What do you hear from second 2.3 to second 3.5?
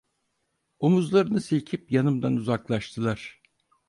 uzaklaştılar.